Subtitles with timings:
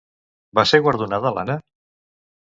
[0.59, 1.59] Va ser guardonada l'Anna?